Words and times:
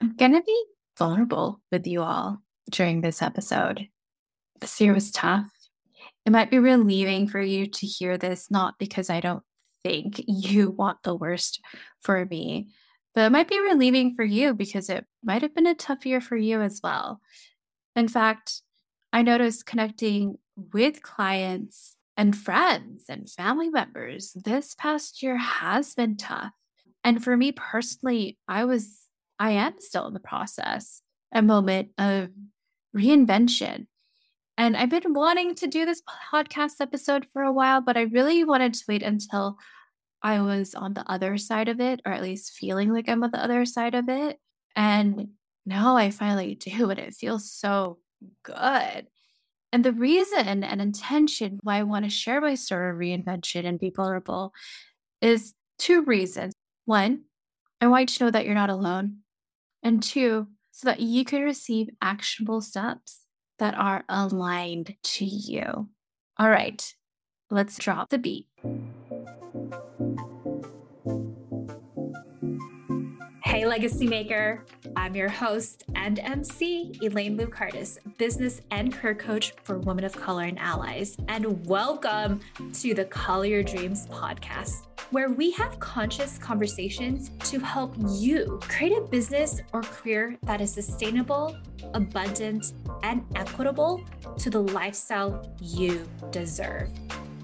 I'm 0.00 0.16
going 0.16 0.32
to 0.32 0.42
be 0.42 0.64
vulnerable 0.98 1.60
with 1.70 1.86
you 1.86 2.02
all 2.02 2.42
during 2.70 3.00
this 3.00 3.22
episode. 3.22 3.88
This 4.60 4.80
year 4.80 4.94
was 4.94 5.10
tough. 5.10 5.50
It 6.24 6.32
might 6.32 6.50
be 6.50 6.58
relieving 6.58 7.28
for 7.28 7.40
you 7.40 7.66
to 7.66 7.86
hear 7.86 8.16
this, 8.16 8.50
not 8.50 8.78
because 8.78 9.10
I 9.10 9.20
don't 9.20 9.42
think 9.82 10.22
you 10.26 10.70
want 10.70 11.02
the 11.02 11.14
worst 11.14 11.60
for 12.00 12.24
me, 12.24 12.68
but 13.14 13.26
it 13.26 13.30
might 13.30 13.48
be 13.48 13.60
relieving 13.60 14.14
for 14.14 14.24
you 14.24 14.54
because 14.54 14.88
it 14.88 15.04
might 15.22 15.42
have 15.42 15.54
been 15.54 15.66
a 15.66 15.74
tough 15.74 16.06
year 16.06 16.20
for 16.20 16.36
you 16.36 16.60
as 16.60 16.80
well. 16.82 17.20
In 17.94 18.08
fact, 18.08 18.62
I 19.12 19.22
noticed 19.22 19.66
connecting 19.66 20.38
with 20.56 21.02
clients 21.02 21.96
and 22.16 22.36
friends 22.36 23.04
and 23.08 23.28
family 23.28 23.68
members 23.68 24.32
this 24.32 24.74
past 24.74 25.22
year 25.22 25.36
has 25.36 25.94
been 25.94 26.16
tough. 26.16 26.52
And 27.02 27.22
for 27.22 27.36
me 27.36 27.52
personally, 27.52 28.38
I 28.48 28.64
was 28.64 29.03
I 29.38 29.52
am 29.52 29.74
still 29.78 30.06
in 30.06 30.14
the 30.14 30.20
process, 30.20 31.02
a 31.32 31.42
moment 31.42 31.88
of 31.98 32.28
reinvention. 32.96 33.86
And 34.56 34.76
I've 34.76 34.90
been 34.90 35.14
wanting 35.14 35.54
to 35.56 35.66
do 35.66 35.84
this 35.84 36.02
podcast 36.32 36.74
episode 36.80 37.26
for 37.32 37.42
a 37.42 37.52
while, 37.52 37.80
but 37.80 37.96
I 37.96 38.02
really 38.02 38.44
wanted 38.44 38.74
to 38.74 38.84
wait 38.86 39.02
until 39.02 39.58
I 40.22 40.40
was 40.40 40.74
on 40.74 40.94
the 40.94 41.08
other 41.10 41.36
side 41.36 41.68
of 41.68 41.80
it, 41.80 42.00
or 42.06 42.12
at 42.12 42.22
least 42.22 42.52
feeling 42.52 42.92
like 42.92 43.08
I'm 43.08 43.22
on 43.24 43.32
the 43.32 43.42
other 43.42 43.64
side 43.64 43.94
of 43.94 44.08
it. 44.08 44.38
And 44.76 45.28
now 45.66 45.96
I 45.96 46.10
finally 46.10 46.54
do, 46.54 46.88
and 46.90 47.00
it 47.00 47.14
feels 47.14 47.50
so 47.50 47.98
good. 48.42 49.06
And 49.72 49.84
the 49.84 49.92
reason 49.92 50.62
and 50.62 50.80
intention 50.80 51.58
why 51.62 51.78
I 51.78 51.82
want 51.82 52.04
to 52.04 52.10
share 52.10 52.40
my 52.40 52.54
story 52.54 52.90
of 52.90 52.96
reinvention 52.96 53.66
and 53.66 53.78
be 53.78 53.90
vulnerable 53.90 54.52
is 55.20 55.52
two 55.80 56.02
reasons. 56.04 56.54
One, 56.84 57.24
I 57.80 57.88
want 57.88 58.02
you 58.02 58.18
to 58.18 58.24
know 58.24 58.30
that 58.30 58.46
you're 58.46 58.54
not 58.54 58.70
alone. 58.70 59.23
And 59.84 60.02
two, 60.02 60.48
so 60.70 60.86
that 60.86 61.00
you 61.00 61.26
can 61.26 61.42
receive 61.42 61.90
actionable 62.00 62.62
steps 62.62 63.26
that 63.58 63.74
are 63.74 64.02
aligned 64.08 64.96
to 65.02 65.26
you. 65.26 65.90
All 66.38 66.48
right, 66.48 66.94
let's 67.50 67.76
drop 67.76 68.08
the 68.08 68.16
beat. 68.16 68.46
Hey, 73.44 73.66
Legacy 73.66 74.06
Maker. 74.06 74.64
I'm 74.96 75.14
your 75.14 75.28
host 75.28 75.84
and 75.94 76.18
MC, 76.18 76.98
Elaine 77.02 77.36
Lou 77.36 77.46
Cartas, 77.46 77.98
business 78.16 78.62
and 78.70 78.90
career 78.90 79.14
coach 79.14 79.52
for 79.64 79.78
women 79.78 80.04
of 80.04 80.14
color 80.14 80.44
and 80.44 80.58
allies. 80.58 81.16
And 81.28 81.66
welcome 81.66 82.40
to 82.72 82.94
the 82.94 83.04
Color 83.04 83.44
Your 83.44 83.62
Dreams 83.62 84.06
podcast 84.06 84.86
where 85.14 85.30
we 85.30 85.52
have 85.52 85.78
conscious 85.78 86.38
conversations 86.38 87.30
to 87.38 87.60
help 87.60 87.94
you 88.10 88.58
create 88.62 88.98
a 88.98 89.00
business 89.00 89.60
or 89.72 89.80
career 89.80 90.36
that 90.42 90.60
is 90.60 90.72
sustainable, 90.72 91.56
abundant, 91.92 92.72
and 93.04 93.24
equitable 93.36 94.02
to 94.36 94.50
the 94.50 94.58
lifestyle 94.58 95.54
you 95.60 96.04
deserve. 96.32 96.88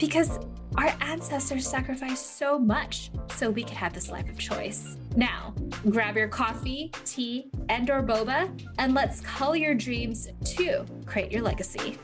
Because 0.00 0.40
our 0.78 0.92
ancestors 1.00 1.64
sacrificed 1.64 2.38
so 2.38 2.58
much 2.58 3.12
so 3.36 3.48
we 3.48 3.62
could 3.62 3.76
have 3.76 3.92
this 3.92 4.10
life 4.10 4.28
of 4.28 4.36
choice. 4.36 4.96
Now, 5.14 5.54
grab 5.90 6.16
your 6.16 6.26
coffee, 6.26 6.90
tea, 7.04 7.52
and 7.68 7.88
or 7.88 8.02
boba 8.02 8.50
and 8.78 8.94
let's 8.94 9.20
color 9.20 9.54
your 9.54 9.76
dreams 9.76 10.26
to 10.56 10.84
create 11.06 11.30
your 11.30 11.42
legacy. 11.42 11.96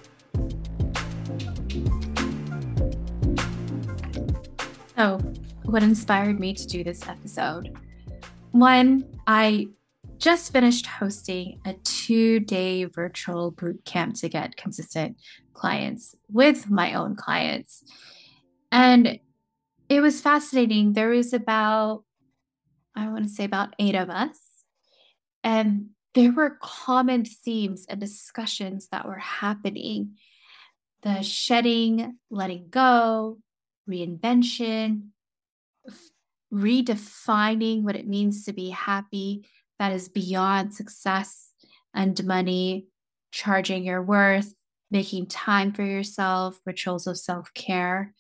So, 4.97 5.21
what 5.67 5.83
inspired 5.83 6.39
me 6.39 6.55
to 6.55 6.67
do 6.67 6.85
this 6.85 7.07
episode. 7.09 7.77
One, 8.53 9.05
I 9.27 9.67
just 10.17 10.53
finished 10.53 10.87
hosting 10.87 11.61
a 11.67 11.75
two 11.85 12.41
day 12.41 12.85
virtual 12.85 13.51
boot 13.51 13.85
camp 13.85 14.15
to 14.17 14.29
get 14.29 14.57
consistent 14.57 15.17
clients 15.55 16.15
with 16.31 16.71
my 16.71 16.95
own 16.95 17.17
clients. 17.17 17.83
And 18.71 19.19
it 19.89 20.01
was 20.01 20.21
fascinating. 20.21 20.93
There 20.93 21.11
was 21.11 21.33
about, 21.33 22.05
I 22.95 23.09
want 23.09 23.25
to 23.25 23.31
say, 23.31 23.45
about 23.45 23.75
eight 23.79 23.95
of 23.95 24.09
us. 24.09 24.39
And 25.43 25.91
there 26.15 26.33
were 26.33 26.59
common 26.63 27.25
themes 27.25 27.87
and 27.89 28.01
discussions 28.01 28.89
that 28.93 29.07
were 29.07 29.19
happening 29.19 30.17
the 31.03 31.23
shedding, 31.23 32.19
letting 32.31 32.69
go, 32.69 33.39
reinvention, 33.89 35.11
redefining 36.53 37.83
what 37.83 37.97
it 37.97 38.07
means 38.07 38.45
to 38.45 38.53
be 38.53 38.71
happy 38.71 39.49
that 39.79 39.93
is 39.93 40.09
beyond 40.09 40.75
success 40.75 41.53
and 41.95 42.25
money, 42.25 42.87
charging 43.31 43.85
your 43.85 44.03
worth, 44.03 44.55
making 44.91 45.27
time 45.27 45.73
for 45.73 45.83
yourself, 45.83 46.61
rituals 46.65 47.07
of 47.07 47.19
self 47.19 47.53
care. 47.55 48.15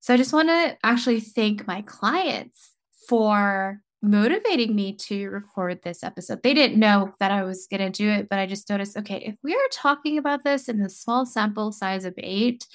So 0.00 0.14
I 0.14 0.16
just 0.16 0.32
want 0.32 0.48
to 0.48 0.76
actually 0.82 1.20
thank 1.20 1.66
my 1.66 1.82
clients 1.82 2.72
for 3.08 3.80
motivating 4.02 4.74
me 4.74 4.94
to 4.94 5.28
record 5.28 5.80
this 5.82 6.02
episode. 6.04 6.42
They 6.42 6.54
didn't 6.54 6.78
know 6.78 7.12
that 7.18 7.30
I 7.30 7.42
was 7.42 7.66
going 7.68 7.80
to 7.80 7.90
do 7.90 8.08
it, 8.10 8.28
but 8.28 8.38
I 8.38 8.46
just 8.46 8.68
noticed 8.70 8.96
okay, 8.96 9.22
if 9.26 9.36
we 9.42 9.54
are 9.54 9.68
talking 9.72 10.18
about 10.18 10.44
this 10.44 10.68
in 10.68 10.80
a 10.80 10.88
small 10.88 11.26
sample 11.26 11.72
size 11.72 12.04
of 12.04 12.14
eight, 12.18 12.66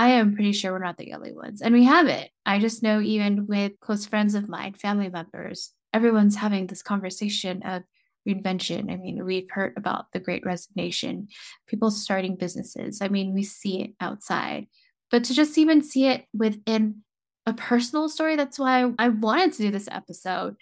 I 0.00 0.12
am 0.12 0.34
pretty 0.34 0.52
sure 0.52 0.72
we're 0.72 0.78
not 0.78 0.96
the 0.96 1.12
only 1.12 1.34
ones. 1.34 1.60
And 1.60 1.74
we 1.74 1.84
have 1.84 2.06
it. 2.06 2.30
I 2.46 2.58
just 2.58 2.82
know, 2.82 3.02
even 3.02 3.46
with 3.46 3.78
close 3.80 4.06
friends 4.06 4.34
of 4.34 4.48
mine, 4.48 4.72
family 4.72 5.10
members, 5.10 5.72
everyone's 5.92 6.36
having 6.36 6.66
this 6.68 6.82
conversation 6.82 7.62
of 7.64 7.82
reinvention. 8.26 8.90
I 8.90 8.96
mean, 8.96 9.22
we've 9.26 9.50
heard 9.50 9.74
about 9.76 10.06
the 10.14 10.18
great 10.18 10.42
resignation, 10.46 11.28
people 11.66 11.90
starting 11.90 12.36
businesses. 12.36 13.02
I 13.02 13.08
mean, 13.08 13.34
we 13.34 13.42
see 13.42 13.82
it 13.82 13.90
outside, 14.00 14.68
but 15.10 15.22
to 15.24 15.34
just 15.34 15.58
even 15.58 15.82
see 15.82 16.06
it 16.06 16.24
within 16.32 17.02
a 17.44 17.52
personal 17.52 18.08
story, 18.08 18.36
that's 18.36 18.58
why 18.58 18.90
I 18.98 19.10
wanted 19.10 19.52
to 19.52 19.62
do 19.64 19.70
this 19.70 19.88
episode. 19.92 20.56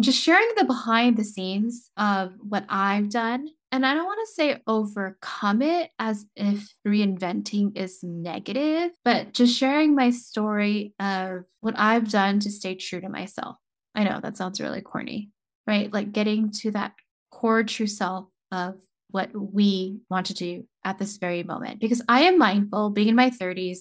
Just 0.00 0.22
sharing 0.22 0.48
the 0.56 0.64
behind 0.64 1.18
the 1.18 1.24
scenes 1.24 1.90
of 1.98 2.32
what 2.38 2.64
I've 2.70 3.10
done 3.10 3.46
and 3.72 3.86
I 3.86 3.94
don't 3.94 4.04
want 4.04 4.20
to 4.26 4.34
say 4.34 4.60
overcome 4.66 5.62
it 5.62 5.90
as 5.98 6.26
if 6.36 6.74
reinventing 6.86 7.76
is 7.76 8.00
negative, 8.02 8.90
but 9.04 9.32
just 9.32 9.56
sharing 9.56 9.94
my 9.94 10.10
story 10.10 10.94
of 10.98 11.44
what 11.60 11.78
I've 11.78 12.10
done 12.10 12.40
to 12.40 12.50
stay 12.50 12.74
true 12.74 13.00
to 13.00 13.08
myself. 13.08 13.56
I 13.94 14.04
know 14.04 14.20
that 14.20 14.36
sounds 14.36 14.60
really 14.60 14.80
corny, 14.80 15.30
right? 15.66 15.92
Like 15.92 16.12
getting 16.12 16.50
to 16.60 16.70
that 16.72 16.94
core 17.30 17.62
true 17.64 17.86
self 17.86 18.26
of 18.50 18.74
what 19.10 19.30
we 19.34 19.98
want 20.08 20.26
to 20.26 20.34
do 20.34 20.64
at 20.84 20.98
this 20.98 21.16
very 21.16 21.42
moment. 21.42 21.80
Because 21.80 22.02
I 22.08 22.22
am 22.22 22.38
mindful, 22.38 22.90
being 22.90 23.08
in 23.08 23.16
my 23.16 23.30
30s, 23.30 23.80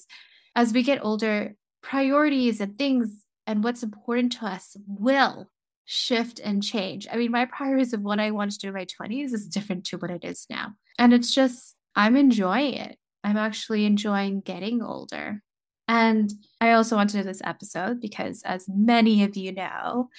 as 0.55 0.73
we 0.73 0.83
get 0.83 1.03
older, 1.03 1.55
priorities 1.81 2.59
and 2.59 2.77
things 2.77 3.23
and 3.47 3.63
what's 3.63 3.83
important 3.83 4.33
to 4.33 4.45
us 4.45 4.75
will 4.85 5.49
shift 5.91 6.39
and 6.39 6.61
change. 6.61 7.07
I 7.11 7.17
mean, 7.17 7.31
my 7.31 7.45
priorities 7.45 7.93
of 7.93 8.01
what 8.01 8.19
I 8.19 8.29
wanted 8.29 8.51
to 8.51 8.59
do 8.59 8.67
in 8.67 8.75
my 8.75 8.85
20s 8.85 9.33
is 9.33 9.47
different 9.47 9.85
to 9.85 9.97
what 9.97 10.11
it 10.11 10.23
is 10.23 10.45
now. 10.47 10.73
And 10.99 11.15
it's 11.15 11.33
just, 11.33 11.75
I'm 11.95 12.15
enjoying 12.15 12.75
it. 12.75 12.95
I'm 13.23 13.37
actually 13.37 13.85
enjoying 13.85 14.41
getting 14.41 14.83
older. 14.83 15.41
And 15.87 16.31
I 16.61 16.73
also 16.73 16.95
wanted 16.95 17.13
to 17.13 17.17
do 17.17 17.23
this 17.23 17.41
episode 17.43 17.99
because, 17.99 18.43
as 18.43 18.65
many 18.69 19.23
of 19.23 19.35
you 19.35 19.51
know, 19.51 20.09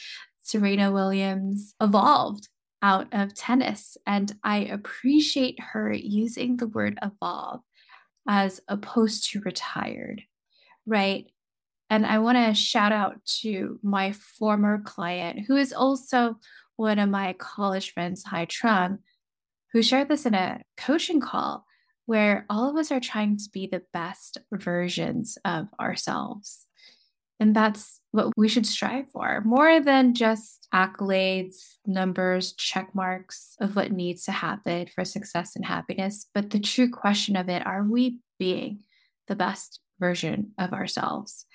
Serena 0.42 0.90
Williams 0.90 1.76
evolved 1.80 2.48
out 2.82 3.06
of 3.12 3.32
tennis. 3.34 3.96
And 4.04 4.34
I 4.42 4.64
appreciate 4.64 5.60
her 5.60 5.92
using 5.92 6.56
the 6.56 6.66
word 6.66 6.98
evolve 7.00 7.60
as 8.28 8.60
opposed 8.66 9.30
to 9.30 9.40
retired, 9.42 10.22
right? 10.84 11.26
And 11.90 12.06
I 12.06 12.20
want 12.20 12.38
to 12.38 12.54
shout 12.54 12.92
out 12.92 13.16
to 13.40 13.80
my 13.82 14.12
former 14.12 14.80
client, 14.80 15.40
who 15.48 15.56
is 15.56 15.72
also 15.72 16.36
one 16.76 17.00
of 17.00 17.10
my 17.10 17.34
college 17.34 17.92
friends, 17.92 18.22
Hai 18.24 18.46
Trung, 18.46 18.98
who 19.72 19.82
shared 19.82 20.08
this 20.08 20.24
in 20.24 20.34
a 20.34 20.62
coaching 20.76 21.20
call 21.20 21.66
where 22.06 22.46
all 22.48 22.70
of 22.70 22.76
us 22.76 22.90
are 22.90 23.00
trying 23.00 23.36
to 23.36 23.48
be 23.52 23.66
the 23.66 23.82
best 23.92 24.38
versions 24.52 25.36
of 25.44 25.68
ourselves. 25.80 26.66
And 27.38 27.54
that's 27.54 28.00
what 28.10 28.32
we 28.36 28.48
should 28.48 28.66
strive 28.66 29.08
for 29.10 29.42
more 29.44 29.80
than 29.80 30.14
just 30.14 30.68
accolades, 30.74 31.76
numbers, 31.86 32.52
check 32.52 32.94
marks 32.94 33.56
of 33.60 33.76
what 33.76 33.92
needs 33.92 34.24
to 34.24 34.32
happen 34.32 34.88
for 34.94 35.04
success 35.04 35.56
and 35.56 35.64
happiness. 35.64 36.26
But 36.34 36.50
the 36.50 36.58
true 36.58 36.90
question 36.90 37.36
of 37.36 37.48
it 37.48 37.64
are 37.66 37.82
we 37.82 38.18
being 38.38 38.82
the 39.26 39.36
best 39.36 39.80
version 39.98 40.52
of 40.58 40.72
ourselves? 40.72 41.46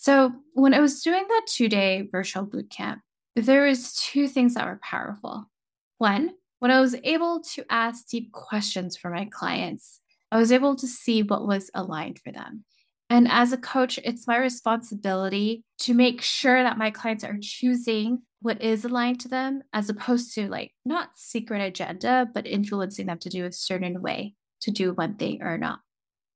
So 0.00 0.32
when 0.54 0.72
I 0.72 0.80
was 0.80 1.02
doing 1.02 1.26
that 1.28 1.46
two 1.46 1.68
day 1.68 2.08
virtual 2.10 2.44
boot 2.44 2.70
camp, 2.70 3.02
there 3.36 3.66
was 3.66 3.92
two 3.92 4.28
things 4.28 4.54
that 4.54 4.64
were 4.64 4.80
powerful. 4.82 5.50
One, 5.98 6.30
when 6.58 6.70
I 6.70 6.80
was 6.80 6.96
able 7.04 7.42
to 7.52 7.66
ask 7.68 8.08
deep 8.08 8.32
questions 8.32 8.96
for 8.96 9.10
my 9.10 9.26
clients, 9.26 10.00
I 10.32 10.38
was 10.38 10.52
able 10.52 10.74
to 10.76 10.86
see 10.86 11.22
what 11.22 11.46
was 11.46 11.70
aligned 11.74 12.18
for 12.18 12.32
them. 12.32 12.64
And 13.10 13.30
as 13.30 13.52
a 13.52 13.58
coach, 13.58 13.98
it's 14.02 14.26
my 14.26 14.38
responsibility 14.38 15.64
to 15.80 15.92
make 15.92 16.22
sure 16.22 16.62
that 16.62 16.78
my 16.78 16.90
clients 16.90 17.22
are 17.22 17.36
choosing 17.38 18.22
what 18.40 18.62
is 18.62 18.86
aligned 18.86 19.20
to 19.20 19.28
them 19.28 19.62
as 19.74 19.90
opposed 19.90 20.34
to 20.36 20.48
like 20.48 20.72
not 20.82 21.10
secret 21.14 21.60
agenda, 21.60 22.26
but 22.32 22.46
influencing 22.46 23.04
them 23.04 23.18
to 23.18 23.28
do 23.28 23.44
a 23.44 23.52
certain 23.52 24.00
way 24.00 24.34
to 24.62 24.70
do 24.70 24.94
one 24.94 25.16
thing 25.16 25.42
or 25.42 25.58
not. 25.58 25.80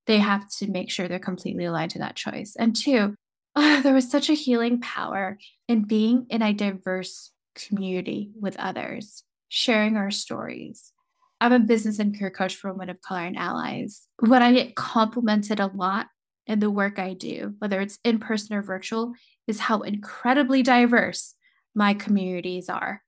They 0.07 0.19
have 0.19 0.51
to 0.59 0.71
make 0.71 0.91
sure 0.91 1.09
they're 1.09 1.19
completely 1.19 1.65
aligned 1.65 1.93
to 1.93 1.99
that 2.01 2.15
choice. 2.15 2.57
And 2.59 2.77
two, 2.77 3.15
oh, 3.57 3.81
there 3.83 3.95
was 3.95 4.11
such 4.11 4.29
a 4.31 4.35
healing 4.35 4.81
power 4.81 5.39
in 5.69 5.83
being 5.83 6.27
in 6.31 6.43
a 6.43 6.53
diverse 6.53 7.31
community 7.55 8.31
with 8.41 8.57
others, 8.59 9.23
sharing 9.49 9.97
our 9.97 10.11
stories. 10.11 10.93
I'm 11.41 11.53
a 11.53 11.59
business 11.59 11.99
and 11.99 12.17
career 12.19 12.31
coach 12.31 12.57
for 12.57 12.73
women 12.73 12.91
of 12.91 13.01
color 13.01 13.21
and 13.21 13.37
allies. 13.37 14.09
When 14.21 14.43
I 14.43 14.53
get 14.53 14.77
complimented 14.77 15.61
a 15.61 15.67
lot 15.67 16.07
in 16.47 16.61
the 16.61 16.71
work 16.71 16.99
I 16.99 17.15
do, 17.15 17.55
whether 17.59 17.81
it's 17.81 17.99
in 18.05 18.19
person 18.19 18.57
or 18.57 18.63
virtual, 18.63 19.13
is 19.47 19.61
how 19.61 19.81
incredibly 19.81 20.63
diverse 20.63 21.35
my 21.75 21.95
communities 21.95 22.69
are. 22.69 23.03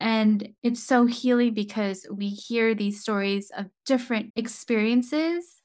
And 0.00 0.54
it's 0.62 0.82
so 0.82 1.06
healing 1.06 1.54
because 1.54 2.06
we 2.10 2.28
hear 2.30 2.74
these 2.74 3.00
stories 3.00 3.52
of 3.56 3.66
different 3.86 4.32
experiences, 4.34 5.60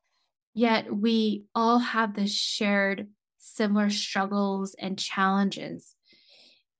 yet 0.53 0.95
we 0.95 1.45
all 1.55 1.79
have 1.79 2.15
this 2.15 2.35
shared 2.35 3.07
similar 3.47 3.89
struggles 3.89 4.75
and 4.79 4.97
challenges. 4.97 5.95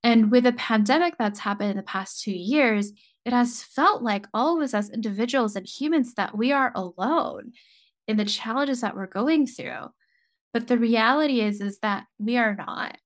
And 0.04 0.32
with 0.32 0.46
a 0.46 0.54
pandemic 0.54 1.16
that's 1.18 1.40
happened 1.40 1.72
in 1.72 1.78
the 1.78 1.84
past 1.84 2.22
two 2.22 2.32
years, 2.32 2.92
it 3.26 3.34
has 3.34 3.64
felt 3.64 4.02
like 4.02 4.26
all 4.34 4.58
of 4.58 4.64
us 4.64 4.74
as 4.74 4.90
individuals 4.90 5.56
and 5.56 5.68
humans 5.68 6.14
that 6.14 6.38
we 6.38 6.52
are 6.52 6.72
alone 6.76 7.52
in 8.08 8.18
the 8.18 8.26
challenges 8.26 8.82
that 8.82 8.96
we're 8.96 9.08
going 9.08 9.48
through. 9.48 9.88
But 10.54 10.68
the 10.68 10.78
reality 10.78 11.42
is, 11.42 11.60
is 11.60 11.80
that 11.80 12.06
we 12.18 12.38
are 12.38 12.56
not. 12.56 12.98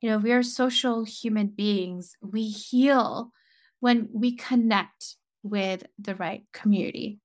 You 0.00 0.10
know, 0.10 0.18
we 0.18 0.32
are 0.32 0.42
social 0.42 1.04
human 1.04 1.48
beings. 1.48 2.16
We 2.22 2.48
heal 2.48 3.32
when 3.80 4.08
we 4.12 4.36
connect 4.36 5.16
with 5.42 5.84
the 5.98 6.14
right 6.14 6.44
community. 6.52 7.20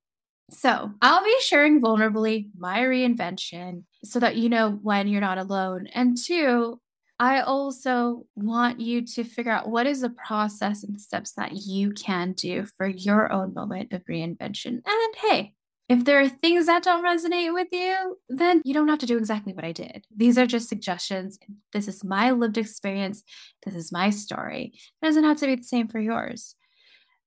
So 0.50 0.92
I'll 1.02 1.24
be 1.24 1.36
sharing 1.40 1.82
vulnerably 1.82 2.50
my 2.58 2.80
reinvention 2.80 3.84
so 4.04 4.20
that 4.20 4.36
you 4.36 4.50
know 4.50 4.72
when 4.82 5.08
you're 5.08 5.22
not 5.22 5.38
alone. 5.38 5.88
And 5.94 6.18
two, 6.18 6.80
I 7.20 7.42
also 7.42 8.26
want 8.36 8.80
you 8.80 9.06
to 9.06 9.24
figure 9.24 9.52
out 9.52 9.70
what 9.70 9.86
is 9.86 10.02
the 10.02 10.10
process 10.10 10.84
and 10.84 11.00
steps 11.00 11.34
that 11.34 11.54
you 11.54 11.92
can 11.92 12.34
do 12.34 12.66
for 12.78 12.88
your 12.88 13.32
own 13.32 13.54
moment 13.54 13.94
of 13.94 14.04
reinvention. 14.06 14.82
And 14.86 15.16
hey, 15.22 15.54
if 15.88 16.06
there 16.06 16.20
are 16.20 16.30
things 16.30 16.68
that 16.68 16.84
don't 16.84 17.04
resonate 17.04 17.54
with 17.54 17.68
you, 17.72 18.18
then 18.30 18.62
you 18.64 18.74
don't 18.74 18.88
have 18.88 19.00
to 19.00 19.06
do 19.06 19.18
exactly 19.18 19.54
what 19.54 19.66
I 19.66 19.72
did. 19.72 20.06
These 20.16 20.38
are 20.38 20.48
just 20.48 20.70
suggestions. 20.70 21.38
This 21.74 21.88
is 21.88 22.04
my 22.04 22.32
lived 22.32 22.58
experience. 22.58 23.24
This 23.66 23.76
is 23.76 23.92
my 23.92 24.10
story. 24.10 24.72
It 24.74 25.06
doesn't 25.06 25.26
have 25.26 25.38
to 25.40 25.48
be 25.48 25.56
the 25.56 25.64
same 25.64 25.90
for 25.90 26.00
yours. 26.00 26.56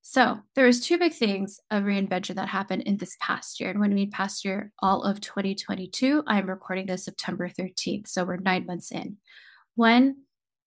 So 0.06 0.40
there 0.54 0.66
was 0.66 0.80
two 0.80 0.98
big 0.98 1.14
things 1.14 1.58
of 1.70 1.84
reinvention 1.84 2.34
that 2.34 2.50
happened 2.50 2.82
in 2.82 2.98
this 2.98 3.16
past 3.20 3.58
year. 3.58 3.70
And 3.70 3.80
when 3.80 3.94
we 3.94 4.04
past 4.04 4.44
year, 4.44 4.70
all 4.82 5.02
of 5.02 5.18
2022, 5.22 6.22
I'm 6.26 6.46
recording 6.46 6.84
this 6.84 7.06
September 7.06 7.48
13th. 7.48 8.06
So 8.08 8.22
we're 8.22 8.36
nine 8.36 8.66
months 8.66 8.92
in. 8.92 9.16
One, 9.76 10.16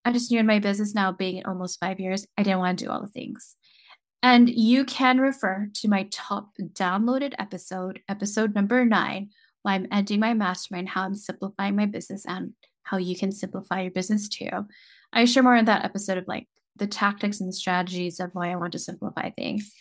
I 0.04 0.12
just 0.12 0.31
knew 0.31 0.39
in 0.39 0.48
my 0.48 0.57
business 0.57 0.95
now 0.95 1.12
being 1.12 1.38
in 1.38 1.45
almost 1.45 1.80
five 1.80 2.00
years, 2.00 2.25
I 2.36 2.42
didn't 2.42 2.57
want 2.57 2.80
to 2.80 2.86
do 2.86 2.92
all 2.92 3.00
the 3.00 3.07
things. 3.07 3.56
And 4.24 4.50
you 4.50 4.84
can 4.84 5.22
refer 5.22 5.69
to 5.72 5.88
my 5.88 6.07
top 6.12 6.50
downloaded 6.60 7.36
episode, 7.38 8.01
episode 8.10 8.56
number 8.56 8.86
nine, 8.86 9.30
why 9.62 9.75
I'm 9.75 9.88
ending 9.92 10.19
my 10.19 10.34
mastermind, 10.34 10.89
how 10.89 11.04
I'm 11.04 11.13
simplifying 11.13 11.75
my 11.75 11.86
business, 11.86 12.25
and 12.25 12.54
how 12.81 12.98
you 12.98 13.16
can 13.16 13.31
simplify 13.31 13.81
your 13.81 13.92
business 13.92 14.30
too. 14.30 14.50
I 15.13 15.25
share 15.25 15.44
more 15.44 15.56
in 15.56 15.66
that 15.66 15.86
episode 15.86 16.18
of 16.18 16.25
like 16.28 16.48
the 16.77 16.88
tactics 16.88 17.41
and 17.41 17.53
strategies 17.53 18.19
of 18.19 18.31
why 18.33 18.51
I 18.51 18.56
want 18.56 18.74
to 18.74 18.79
simplify 18.79 19.29
things. 19.31 19.71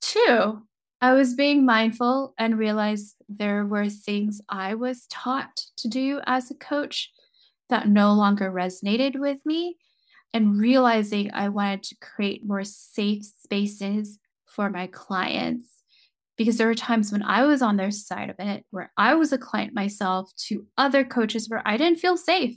Two, 0.00 0.62
I 1.00 1.12
was 1.12 1.34
being 1.34 1.66
mindful 1.66 2.34
and 2.38 2.58
realized 2.58 3.16
there 3.28 3.64
were 3.66 3.88
things 3.88 4.40
I 4.48 4.74
was 4.74 5.06
taught 5.10 5.64
to 5.78 5.88
do 5.88 6.20
as 6.26 6.50
a 6.50 6.54
coach 6.54 7.10
that 7.68 7.88
no 7.88 8.12
longer 8.12 8.50
resonated 8.50 9.18
with 9.18 9.44
me 9.44 9.76
and 10.32 10.58
realizing 10.58 11.30
I 11.32 11.48
wanted 11.48 11.82
to 11.84 11.96
create 12.00 12.46
more 12.46 12.64
safe 12.64 13.24
spaces 13.24 14.18
for 14.46 14.70
my 14.70 14.86
clients. 14.86 15.70
Because 16.36 16.56
there 16.56 16.66
were 16.66 16.74
times 16.74 17.12
when 17.12 17.22
I 17.22 17.44
was 17.44 17.62
on 17.62 17.76
their 17.76 17.92
side 17.92 18.28
of 18.28 18.36
it, 18.40 18.64
where 18.70 18.90
I 18.96 19.14
was 19.14 19.32
a 19.32 19.38
client 19.38 19.72
myself 19.72 20.32
to 20.48 20.66
other 20.76 21.04
coaches 21.04 21.48
where 21.48 21.62
I 21.64 21.76
didn't 21.76 22.00
feel 22.00 22.16
safe 22.16 22.56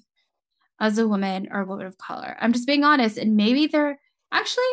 as 0.80 0.98
a 0.98 1.08
woman 1.08 1.48
or 1.52 1.62
a 1.62 1.66
woman 1.66 1.86
of 1.86 1.98
color. 1.98 2.38
I'm 2.40 2.54
just 2.54 2.68
being 2.68 2.84
honest. 2.84 3.18
And 3.18 3.36
maybe 3.36 3.68
there 3.68 4.00
actually, 4.32 4.64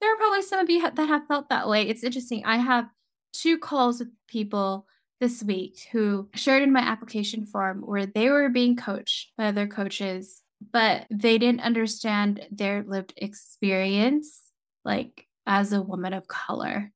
there 0.00 0.12
are 0.12 0.16
probably 0.16 0.42
some 0.42 0.60
of 0.60 0.70
you 0.70 0.82
that 0.82 1.08
have 1.08 1.26
felt 1.26 1.48
that 1.48 1.68
way. 1.68 1.88
It's 1.88 2.04
interesting. 2.04 2.44
I 2.44 2.56
have 2.56 2.86
two 3.32 3.58
calls 3.58 3.98
with 3.98 4.08
people 4.28 4.86
this 5.20 5.42
week 5.42 5.86
who 5.92 6.28
shared 6.34 6.62
in 6.62 6.72
my 6.72 6.80
application 6.80 7.46
form 7.46 7.82
where 7.82 8.06
they 8.06 8.28
were 8.28 8.48
being 8.48 8.76
coached 8.76 9.32
by 9.36 9.46
other 9.46 9.66
coaches 9.66 10.42
but 10.70 11.06
they 11.10 11.38
didn't 11.38 11.62
understand 11.62 12.46
their 12.50 12.84
lived 12.86 13.14
experience, 13.16 14.42
like 14.84 15.26
as 15.46 15.72
a 15.72 15.82
woman 15.82 16.12
of 16.12 16.28
color. 16.28 16.92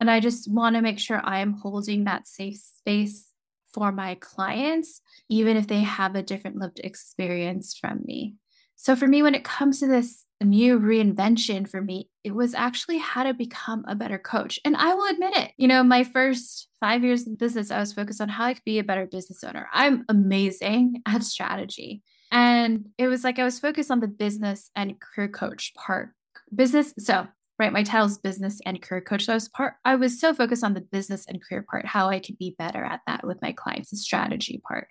And 0.00 0.10
I 0.10 0.20
just 0.20 0.50
want 0.50 0.76
to 0.76 0.82
make 0.82 0.98
sure 0.98 1.20
I 1.22 1.38
am 1.38 1.54
holding 1.54 2.04
that 2.04 2.26
safe 2.26 2.58
space 2.58 3.30
for 3.74 3.92
my 3.92 4.14
clients, 4.20 5.02
even 5.28 5.56
if 5.56 5.66
they 5.66 5.80
have 5.80 6.14
a 6.14 6.22
different 6.22 6.56
lived 6.56 6.80
experience 6.82 7.76
from 7.78 8.00
me. 8.04 8.36
So 8.76 8.96
for 8.96 9.06
me, 9.06 9.22
when 9.22 9.34
it 9.34 9.44
comes 9.44 9.80
to 9.80 9.86
this 9.86 10.24
new 10.42 10.78
reinvention 10.78 11.68
for 11.68 11.80
me, 11.80 12.08
it 12.22 12.34
was 12.34 12.54
actually 12.54 12.98
how 12.98 13.24
to 13.24 13.34
become 13.34 13.84
a 13.86 13.94
better 13.94 14.18
coach. 14.18 14.58
And 14.64 14.76
I 14.76 14.94
will 14.94 15.10
admit 15.10 15.36
it. 15.36 15.52
You 15.56 15.68
know, 15.68 15.82
my 15.82 16.04
first 16.04 16.68
five 16.80 17.04
years 17.04 17.26
in 17.26 17.36
business, 17.36 17.70
I 17.70 17.80
was 17.80 17.92
focused 17.92 18.20
on 18.20 18.28
how 18.28 18.44
I 18.44 18.54
could 18.54 18.64
be 18.64 18.78
a 18.78 18.84
better 18.84 19.06
business 19.06 19.42
owner. 19.44 19.68
I'm 19.72 20.04
amazing 20.08 21.02
at 21.06 21.22
strategy. 21.22 22.02
And 22.30 22.86
it 22.98 23.06
was 23.06 23.22
like 23.22 23.38
I 23.38 23.44
was 23.44 23.60
focused 23.60 23.90
on 23.90 24.00
the 24.00 24.08
business 24.08 24.70
and 24.74 25.00
career 25.00 25.28
coach 25.28 25.72
part. 25.74 26.10
Business, 26.54 26.92
so 26.98 27.28
right, 27.58 27.72
my 27.72 27.82
title 27.82 28.06
is 28.06 28.18
business 28.18 28.60
and 28.66 28.82
career 28.82 29.00
coach. 29.00 29.26
So 29.26 29.32
I 29.32 29.36
was 29.36 29.48
part, 29.48 29.74
I 29.84 29.94
was 29.96 30.20
so 30.20 30.34
focused 30.34 30.64
on 30.64 30.74
the 30.74 30.80
business 30.80 31.24
and 31.28 31.42
career 31.42 31.64
part, 31.68 31.86
how 31.86 32.08
I 32.08 32.18
could 32.18 32.38
be 32.38 32.56
better 32.58 32.84
at 32.84 33.00
that 33.06 33.26
with 33.26 33.40
my 33.42 33.52
clients, 33.52 33.90
the 33.90 33.96
strategy 33.96 34.60
part. 34.66 34.88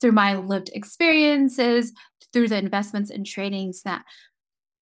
Through 0.00 0.12
my 0.12 0.36
lived 0.36 0.70
experiences, 0.72 1.92
through 2.32 2.48
the 2.48 2.56
investments 2.56 3.10
and 3.10 3.26
trainings 3.26 3.82
that 3.82 4.04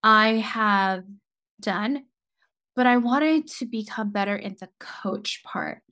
I 0.02 0.34
have 0.34 1.04
done, 1.60 2.04
but 2.74 2.86
I 2.86 2.96
wanted 2.96 3.46
to 3.48 3.66
become 3.66 4.10
better 4.10 4.36
in 4.36 4.56
the 4.60 4.68
coach 4.78 5.42
part. 5.44 5.82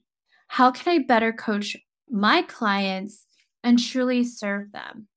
How 0.47 0.71
can 0.71 0.93
I 0.93 1.05
better 1.05 1.31
coach 1.31 1.77
my 2.09 2.41
clients 2.41 3.25
and 3.63 3.77
truly 3.77 4.23
serve 4.23 4.71
them? 4.71 5.07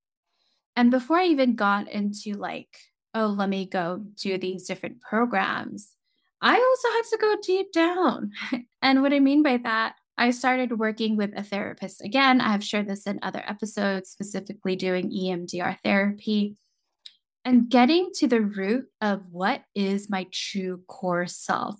And 0.76 0.90
before 0.90 1.18
I 1.18 1.26
even 1.26 1.54
got 1.54 1.88
into 1.90 2.32
like, 2.32 2.76
oh, 3.14 3.26
let 3.26 3.48
me 3.48 3.66
go 3.66 4.04
do 4.16 4.38
these 4.38 4.66
different 4.66 5.00
programs, 5.00 5.94
I 6.40 6.54
also 6.54 6.88
had 6.96 7.02
to 7.10 7.18
go 7.18 7.36
deep 7.42 7.72
down. 7.72 8.32
and 8.82 9.02
what 9.02 9.12
I 9.12 9.20
mean 9.20 9.42
by 9.42 9.58
that, 9.58 9.94
I 10.18 10.30
started 10.30 10.78
working 10.78 11.16
with 11.16 11.32
a 11.36 11.42
therapist. 11.42 12.02
Again, 12.02 12.40
I 12.40 12.52
have 12.52 12.64
shared 12.64 12.88
this 12.88 13.06
in 13.06 13.18
other 13.22 13.42
episodes, 13.46 14.10
specifically 14.10 14.76
doing 14.76 15.10
EMDR 15.10 15.78
therapy 15.84 16.56
and 17.44 17.68
getting 17.68 18.10
to 18.16 18.26
the 18.26 18.40
root 18.40 18.86
of 19.00 19.22
what 19.30 19.62
is 19.74 20.10
my 20.10 20.26
true 20.32 20.82
core 20.86 21.26
self. 21.26 21.76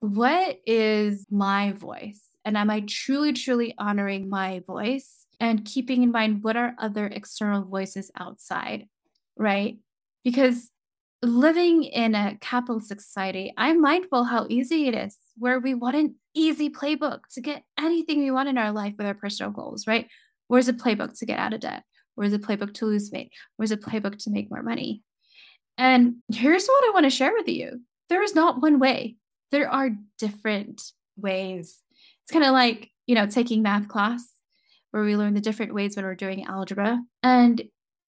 What 0.00 0.60
is 0.66 1.24
my 1.30 1.72
voice? 1.72 2.20
And 2.44 2.56
am 2.56 2.70
I 2.70 2.84
truly, 2.86 3.32
truly 3.32 3.74
honoring 3.78 4.28
my 4.28 4.62
voice? 4.66 5.24
and 5.40 5.64
keeping 5.64 6.02
in 6.02 6.10
mind 6.10 6.42
what 6.42 6.56
are 6.56 6.74
other 6.78 7.06
external 7.06 7.64
voices 7.64 8.10
outside, 8.18 8.86
right? 9.36 9.78
Because 10.24 10.70
living 11.22 11.84
in 11.84 12.14
a 12.14 12.36
capitalist 12.40 12.88
society, 12.88 13.52
I'm 13.56 13.80
mindful 13.80 14.24
how 14.24 14.46
easy 14.48 14.88
it 14.88 14.94
is, 14.94 15.16
where 15.36 15.60
we 15.60 15.74
want 15.74 15.96
an 15.96 16.16
easy 16.34 16.70
playbook 16.70 17.20
to 17.34 17.40
get 17.40 17.64
anything 17.78 18.20
we 18.20 18.30
want 18.30 18.48
in 18.48 18.58
our 18.58 18.72
life 18.72 18.94
with 18.98 19.06
our 19.06 19.14
personal 19.14 19.52
goals, 19.52 19.86
right? 19.86 20.08
Where's 20.48 20.68
a 20.68 20.72
playbook 20.72 21.18
to 21.18 21.26
get 21.26 21.38
out 21.38 21.54
of 21.54 21.60
debt? 21.60 21.84
Where's 22.14 22.32
a 22.32 22.38
playbook 22.38 22.74
to 22.74 22.86
lose 22.86 23.10
weight? 23.12 23.32
Where's 23.56 23.72
a 23.72 23.76
playbook 23.76 24.22
to 24.24 24.30
make 24.30 24.50
more 24.50 24.62
money? 24.62 25.02
And 25.76 26.16
here's 26.32 26.66
what 26.66 26.84
I 26.84 26.92
want 26.92 27.04
to 27.04 27.10
share 27.10 27.32
with 27.32 27.48
you 27.48 27.80
there 28.08 28.22
is 28.22 28.34
not 28.34 28.60
one 28.60 28.78
way, 28.78 29.16
there 29.50 29.68
are 29.68 29.90
different 30.18 30.82
ways. 31.16 31.80
It's 32.22 32.32
kind 32.32 32.44
of 32.44 32.52
like, 32.52 32.90
you 33.06 33.14
know, 33.14 33.26
taking 33.26 33.62
math 33.62 33.88
class 33.88 34.30
where 34.90 35.02
we 35.02 35.16
learn 35.16 35.34
the 35.34 35.40
different 35.40 35.74
ways 35.74 35.96
when 35.96 36.04
we're 36.04 36.14
doing 36.14 36.44
algebra. 36.44 37.00
And 37.22 37.62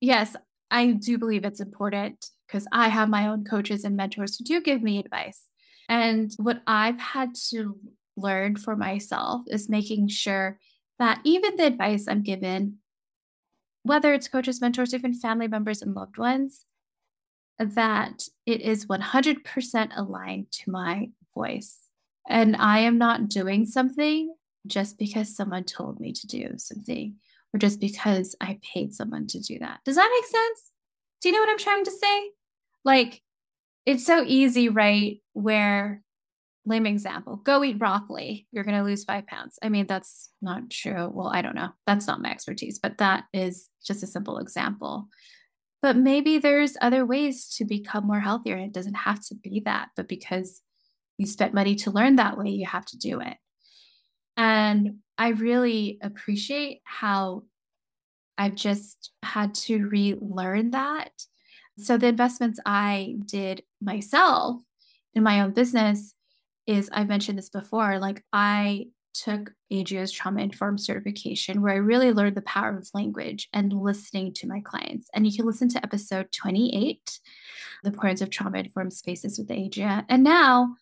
yes, 0.02 0.36
I 0.72 0.92
do 0.92 1.18
believe 1.18 1.46
it's 1.46 1.60
important 1.60 2.30
because 2.48 2.68
I 2.72 2.90
have 2.90 3.10
my 3.10 3.28
own 3.28 3.44
coaches 3.44 3.84
and 3.84 3.96
mentors 3.96 4.38
who 4.38 4.44
do 4.44 4.62
give 4.62 4.82
me 4.82 5.00
advice. 5.00 5.50
And 5.88 6.32
what 6.38 6.62
I've 6.66 7.00
had 7.00 7.36
to 7.50 7.78
learn 8.18 8.56
for 8.56 8.76
myself 8.76 9.44
is 9.48 9.70
making 9.70 10.08
sure 10.08 10.60
that 11.00 11.20
even 11.24 11.56
the 11.56 11.68
advice 11.68 12.08
I'm 12.08 12.24
given, 12.24 12.78
whether 13.84 14.14
it's 14.14 14.28
coaches, 14.28 14.62
mentors, 14.62 14.94
even 14.94 15.14
family 15.14 15.48
members 15.48 15.82
and 15.82 15.94
loved 15.94 16.18
ones, 16.18 16.66
that 17.60 18.24
it 18.46 18.62
is 18.62 18.88
100% 18.88 19.92
aligned 19.96 20.52
to 20.52 20.72
my 20.72 21.10
voice. 21.34 21.80
And 22.28 22.56
I 22.56 22.80
am 22.80 22.98
not 22.98 23.30
doing 23.30 23.66
something 23.66 24.34
just 24.66 24.98
because 24.98 25.36
someone 25.36 25.64
told 25.64 26.00
me 26.00 26.12
to 26.12 26.28
do 26.28 26.54
something 26.58 27.16
or 27.56 27.58
just 27.58 27.80
because 27.80 28.36
I 28.42 28.60
paid 28.62 28.94
someone 28.94 29.28
to 29.28 29.40
do 29.40 29.58
that. 29.60 29.80
Does 29.86 29.96
that 29.96 30.12
make 30.14 30.26
sense? 30.30 30.72
Do 31.22 31.30
you 31.30 31.34
know 31.34 31.40
what 31.40 31.50
I'm 31.50 31.58
trying 31.58 31.86
to 31.86 31.92
say? 31.92 32.32
Like, 32.84 33.22
it's 33.86 34.06
so 34.06 34.26
easy, 34.28 34.68
right? 34.68 35.22
Where, 35.32 36.02
lame 36.66 36.86
example, 36.86 37.38
go 37.38 37.64
eat 37.64 37.80
broccoli, 37.80 38.46
you're 38.52 38.66
going 38.66 38.78
to 38.78 38.84
lose 38.84 39.06
five 39.06 39.26
pounds. 39.26 39.58
I 39.64 39.70
mean, 39.70 39.88
that's 39.88 40.32
not 40.42 40.70
true. 40.70 41.10
Well, 41.14 41.30
I 41.30 41.42
don't 41.42 41.56
know. 41.56 41.70
That's 41.88 42.08
not 42.08 42.22
my 42.22 42.30
expertise, 42.30 42.78
but 42.78 42.98
that 42.98 43.24
is 43.34 43.70
just 43.88 44.04
a 44.04 44.08
simple 44.08 44.40
example. 44.40 45.08
But 45.82 45.96
maybe 45.96 46.40
there's 46.40 46.76
other 46.82 47.06
ways 47.06 47.48
to 47.56 47.64
become 47.64 48.06
more 48.06 48.20
healthier. 48.20 48.58
It 48.58 48.74
doesn't 48.74 48.96
have 48.96 49.26
to 49.28 49.36
be 49.36 49.62
that, 49.64 49.90
but 49.96 50.10
because 50.10 50.62
you 51.18 51.26
spent 51.26 51.54
money 51.54 51.76
to 51.76 51.92
learn 51.92 52.18
that 52.18 52.38
way, 52.38 52.50
you 52.50 52.66
have 52.66 52.86
to 52.88 52.98
do 52.98 53.22
it. 53.22 53.38
And 54.38 54.98
I 55.18 55.30
really 55.30 55.98
appreciate 56.02 56.82
how 56.84 57.44
I've 58.38 58.56
just 58.56 59.12
had 59.24 59.56
to 59.56 59.88
relearn 59.88 60.72
that. 60.72 61.12
So, 61.78 61.98
the 61.98 62.08
investments 62.08 62.60
I 62.66 63.16
did 63.26 63.64
myself 63.82 64.62
in 65.14 65.24
my 65.24 65.42
own 65.42 65.52
business 65.52 66.14
is 66.68 66.90
I've 66.92 67.08
mentioned 67.08 67.38
this 67.38 67.50
before. 67.50 68.00
Like, 68.00 68.24
I 68.34 68.88
took 69.14 69.54
AGO's 69.72 70.12
trauma 70.12 70.42
informed 70.42 70.82
certification 70.82 71.62
where 71.62 71.74
I 71.74 71.78
really 71.78 72.12
learned 72.12 72.36
the 72.36 72.42
power 72.42 72.78
of 72.78 72.90
language 72.94 73.48
and 73.54 73.74
listening 73.74 74.34
to 74.36 74.48
my 74.48 74.60
clients. 74.60 75.10
And 75.14 75.26
you 75.26 75.36
can 75.36 75.46
listen 75.46 75.70
to 75.70 75.84
episode 75.84 76.32
28, 76.32 77.20
The 77.84 77.90
Importance 77.90 78.22
of 78.22 78.30
Trauma 78.30 78.60
Informed 78.60 78.94
Spaces 78.94 79.40
with 79.40 79.50
AGO. 79.50 80.04
And 80.10 80.24
now 80.24 80.76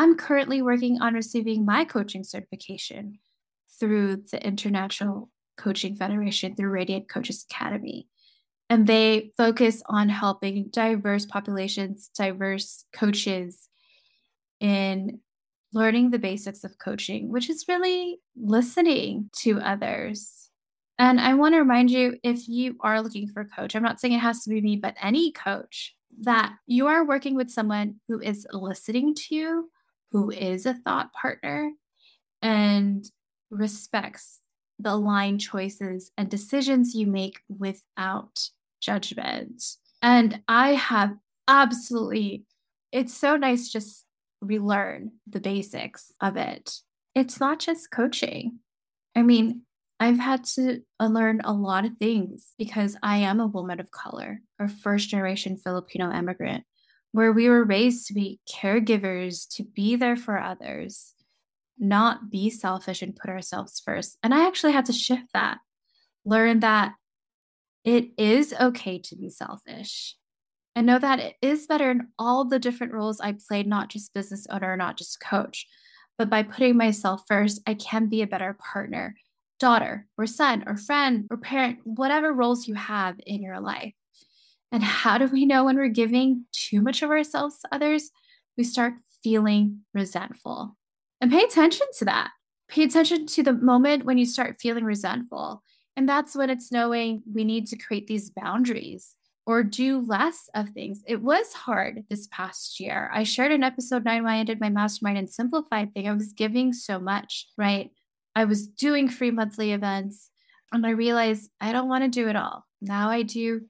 I'm 0.00 0.16
currently 0.16 0.62
working 0.62 1.02
on 1.02 1.12
receiving 1.12 1.66
my 1.66 1.84
coaching 1.84 2.24
certification 2.24 3.18
through 3.78 4.24
the 4.32 4.42
International 4.42 5.28
Coaching 5.58 5.94
Federation 5.94 6.56
through 6.56 6.70
Radiant 6.70 7.10
Coaches 7.10 7.44
Academy. 7.50 8.08
And 8.70 8.86
they 8.86 9.30
focus 9.36 9.82
on 9.90 10.08
helping 10.08 10.70
diverse 10.70 11.26
populations, 11.26 12.08
diverse 12.16 12.86
coaches 12.94 13.68
in 14.58 15.20
learning 15.74 16.12
the 16.12 16.18
basics 16.18 16.64
of 16.64 16.78
coaching, 16.78 17.30
which 17.30 17.50
is 17.50 17.66
really 17.68 18.20
listening 18.34 19.28
to 19.40 19.60
others. 19.60 20.48
And 20.98 21.20
I 21.20 21.34
want 21.34 21.54
to 21.54 21.58
remind 21.58 21.90
you 21.90 22.16
if 22.24 22.48
you 22.48 22.78
are 22.80 23.02
looking 23.02 23.28
for 23.28 23.42
a 23.42 23.48
coach, 23.48 23.76
I'm 23.76 23.82
not 23.82 24.00
saying 24.00 24.14
it 24.14 24.20
has 24.20 24.44
to 24.44 24.48
be 24.48 24.62
me, 24.62 24.76
but 24.76 24.96
any 25.02 25.30
coach, 25.30 25.94
that 26.22 26.54
you 26.66 26.86
are 26.86 27.04
working 27.04 27.34
with 27.34 27.50
someone 27.50 27.96
who 28.08 28.18
is 28.18 28.46
listening 28.50 29.14
to 29.14 29.34
you, 29.34 29.70
who 30.12 30.30
is 30.30 30.66
a 30.66 30.74
thought 30.74 31.12
partner, 31.12 31.72
and 32.42 33.04
respects 33.50 34.40
the 34.78 34.96
line 34.96 35.38
choices 35.38 36.10
and 36.16 36.30
decisions 36.30 36.94
you 36.94 37.06
make 37.06 37.40
without 37.48 38.48
judgment. 38.80 39.62
And 40.02 40.40
I 40.48 40.70
have 40.70 41.16
absolutely, 41.46 42.44
it's 42.92 43.14
so 43.14 43.36
nice 43.36 43.68
just 43.68 44.06
relearn 44.40 45.12
the 45.26 45.40
basics 45.40 46.12
of 46.20 46.36
it. 46.36 46.76
It's 47.14 47.40
not 47.40 47.58
just 47.58 47.90
coaching. 47.90 48.60
I 49.14 49.22
mean, 49.22 49.62
I've 49.98 50.18
had 50.18 50.44
to 50.54 50.80
unlearn 50.98 51.42
a 51.44 51.52
lot 51.52 51.84
of 51.84 51.98
things 51.98 52.54
because 52.56 52.96
I 53.02 53.18
am 53.18 53.38
a 53.38 53.46
woman 53.46 53.80
of 53.80 53.90
color, 53.90 54.40
a 54.58 54.66
first 54.66 55.10
generation 55.10 55.58
Filipino 55.58 56.10
immigrant, 56.10 56.64
where 57.12 57.32
we 57.32 57.48
were 57.48 57.64
raised 57.64 58.06
to 58.06 58.14
be 58.14 58.40
caregivers, 58.52 59.46
to 59.56 59.64
be 59.64 59.96
there 59.96 60.16
for 60.16 60.38
others, 60.38 61.14
not 61.78 62.30
be 62.30 62.50
selfish 62.50 63.02
and 63.02 63.16
put 63.16 63.30
ourselves 63.30 63.80
first. 63.84 64.18
And 64.22 64.34
I 64.34 64.46
actually 64.46 64.72
had 64.72 64.86
to 64.86 64.92
shift 64.92 65.32
that, 65.32 65.58
learn 66.24 66.60
that 66.60 66.94
it 67.84 68.10
is 68.18 68.54
okay 68.60 68.98
to 68.98 69.16
be 69.16 69.30
selfish 69.30 70.16
and 70.76 70.86
know 70.86 70.98
that 70.98 71.18
it 71.18 71.36
is 71.42 71.66
better 71.66 71.90
in 71.90 72.08
all 72.18 72.44
the 72.44 72.58
different 72.58 72.92
roles 72.92 73.20
I 73.20 73.34
played, 73.48 73.66
not 73.66 73.88
just 73.88 74.14
business 74.14 74.46
owner, 74.50 74.76
not 74.76 74.96
just 74.96 75.20
coach. 75.20 75.66
But 76.16 76.30
by 76.30 76.42
putting 76.42 76.76
myself 76.76 77.22
first, 77.26 77.60
I 77.66 77.74
can 77.74 78.08
be 78.08 78.22
a 78.22 78.26
better 78.26 78.56
partner, 78.72 79.16
daughter, 79.58 80.06
or 80.16 80.26
son, 80.26 80.64
or 80.66 80.76
friend, 80.76 81.26
or 81.30 81.38
parent, 81.38 81.78
whatever 81.84 82.32
roles 82.32 82.68
you 82.68 82.74
have 82.74 83.16
in 83.26 83.42
your 83.42 83.58
life. 83.58 83.94
And 84.72 84.82
how 84.82 85.18
do 85.18 85.26
we 85.26 85.46
know 85.46 85.64
when 85.64 85.76
we're 85.76 85.88
giving 85.88 86.44
too 86.52 86.80
much 86.80 87.02
of 87.02 87.10
ourselves 87.10 87.58
to 87.60 87.68
others? 87.72 88.10
We 88.56 88.64
start 88.64 88.94
feeling 89.22 89.80
resentful. 89.92 90.76
And 91.20 91.30
pay 91.30 91.42
attention 91.42 91.86
to 91.98 92.04
that. 92.06 92.30
Pay 92.68 92.84
attention 92.84 93.26
to 93.26 93.42
the 93.42 93.52
moment 93.52 94.04
when 94.04 94.16
you 94.16 94.24
start 94.24 94.60
feeling 94.60 94.84
resentful. 94.84 95.62
And 95.96 96.08
that's 96.08 96.36
when 96.36 96.50
it's 96.50 96.70
knowing 96.70 97.22
we 97.32 97.44
need 97.44 97.66
to 97.68 97.76
create 97.76 98.06
these 98.06 98.30
boundaries 98.30 99.16
or 99.46 99.62
do 99.64 99.98
less 99.98 100.48
of 100.54 100.68
things. 100.70 101.02
It 101.06 101.20
was 101.22 101.52
hard 101.52 102.04
this 102.08 102.28
past 102.28 102.78
year. 102.78 103.10
I 103.12 103.24
shared 103.24 103.52
in 103.52 103.64
episode 103.64 104.04
nine 104.04 104.22
when 104.22 104.34
I 104.34 104.44
did 104.44 104.60
my 104.60 104.68
mastermind 104.68 105.18
and 105.18 105.28
simplified 105.28 105.92
thing. 105.92 106.08
I 106.08 106.12
was 106.12 106.32
giving 106.32 106.72
so 106.72 107.00
much, 107.00 107.48
right? 107.58 107.90
I 108.36 108.44
was 108.44 108.68
doing 108.68 109.08
free 109.08 109.32
monthly 109.32 109.72
events 109.72 110.30
and 110.72 110.86
I 110.86 110.90
realized 110.90 111.50
I 111.60 111.72
don't 111.72 111.88
want 111.88 112.04
to 112.04 112.08
do 112.08 112.28
it 112.28 112.36
all. 112.36 112.64
Now 112.80 113.10
I 113.10 113.22
do 113.22 113.62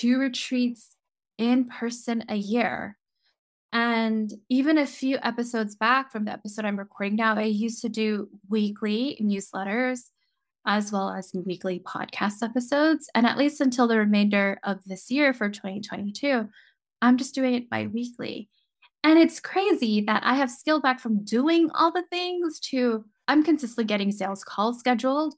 two 0.00 0.18
retreats 0.18 0.96
in 1.36 1.66
person 1.66 2.24
a 2.28 2.36
year. 2.36 2.96
And 3.72 4.32
even 4.48 4.78
a 4.78 4.86
few 4.86 5.18
episodes 5.22 5.76
back 5.76 6.10
from 6.10 6.24
the 6.24 6.32
episode 6.32 6.64
I'm 6.64 6.78
recording 6.78 7.16
now, 7.16 7.36
I 7.36 7.42
used 7.42 7.82
to 7.82 7.88
do 7.88 8.28
weekly 8.48 9.18
newsletters 9.22 10.04
as 10.66 10.90
well 10.90 11.10
as 11.10 11.32
weekly 11.34 11.80
podcast 11.80 12.42
episodes. 12.42 13.08
And 13.14 13.26
at 13.26 13.36
least 13.36 13.60
until 13.60 13.86
the 13.86 13.98
remainder 13.98 14.58
of 14.64 14.82
this 14.84 15.10
year 15.10 15.34
for 15.34 15.50
2022, 15.50 16.48
I'm 17.02 17.16
just 17.18 17.34
doing 17.34 17.54
it 17.54 17.68
bi 17.68 17.86
weekly. 17.86 18.48
And 19.04 19.18
it's 19.18 19.40
crazy 19.40 20.00
that 20.02 20.22
I 20.24 20.34
have 20.34 20.50
scaled 20.50 20.82
back 20.82 20.98
from 20.98 21.24
doing 21.24 21.70
all 21.74 21.92
the 21.92 22.04
things 22.10 22.58
to 22.70 23.04
I'm 23.28 23.44
consistently 23.44 23.84
getting 23.84 24.12
sales 24.12 24.44
calls 24.44 24.78
scheduled 24.78 25.34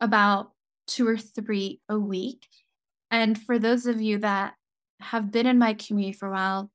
about 0.00 0.52
two 0.86 1.08
or 1.08 1.16
three 1.16 1.80
a 1.88 1.98
week. 1.98 2.46
And 3.14 3.40
for 3.40 3.60
those 3.60 3.86
of 3.86 4.02
you 4.02 4.18
that 4.18 4.54
have 4.98 5.30
been 5.30 5.46
in 5.46 5.56
my 5.56 5.74
community 5.74 6.18
for 6.18 6.26
a 6.26 6.32
while, 6.32 6.70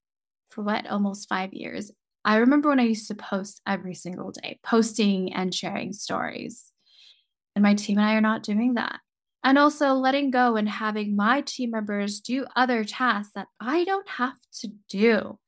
for 0.48 0.64
what, 0.64 0.88
almost 0.88 1.28
five 1.28 1.54
years, 1.54 1.92
I 2.24 2.38
remember 2.38 2.70
when 2.70 2.80
I 2.80 2.84
used 2.84 3.10
to 3.10 3.16
post 3.16 3.60
every 3.68 3.94
single 3.94 4.32
day, 4.32 4.58
posting 4.64 5.34
and 5.34 5.54
sharing 5.54 5.92
stories. 5.92 6.72
And 7.58 7.64
my 7.64 7.74
team 7.74 7.98
and 7.98 8.08
I 8.08 8.14
are 8.14 8.22
not 8.22 8.44
doing 8.44 8.76
that. 8.76 9.02
And 9.44 9.58
also 9.58 9.92
letting 9.92 10.32
go 10.32 10.56
and 10.56 10.70
having 10.70 11.14
my 11.14 11.42
team 11.42 11.72
members 11.72 12.22
do 12.22 12.46
other 12.56 12.86
tasks 12.86 13.34
that 13.36 13.48
I 13.60 13.84
don't 13.84 14.08
have 14.08 14.38
to 14.62 14.70
do. 14.88 15.40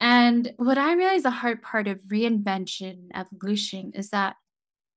And 0.00 0.54
what 0.56 0.78
I 0.78 0.94
realize 0.94 1.24
the 1.24 1.30
hard 1.30 1.60
part 1.60 1.86
of 1.86 2.00
reinvention, 2.10 3.08
evolution 3.14 3.92
is 3.94 4.08
that 4.08 4.36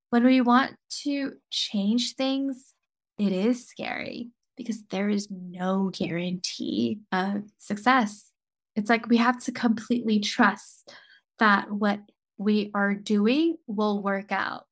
when 0.10 0.24
we 0.24 0.40
want 0.40 0.78
to 1.04 1.34
change 1.52 2.16
things, 2.16 2.74
it 3.20 3.34
is 3.34 3.68
scary 3.68 4.30
because 4.58 4.84
there 4.90 5.10
is 5.10 5.28
no 5.30 5.92
guarantee 5.94 7.00
of 7.12 7.44
success. 7.58 8.32
It's 8.76 8.90
like 8.90 9.08
we 9.08 9.18
have 9.18 9.44
to 9.44 9.52
completely 9.52 10.20
trust 10.20 10.92
that 11.40 11.72
what 11.72 12.00
we 12.38 12.72
are 12.74 12.94
doing 12.94 13.58
will 13.68 14.02
work 14.02 14.32
out. 14.32 14.66